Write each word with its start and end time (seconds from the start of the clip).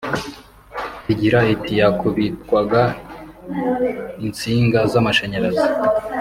igira 1.11 1.39
iti 1.53 1.73
“Yakubitwaga 1.81 2.81
insinga 4.25 4.79
z’amashanyarazi 4.91 5.67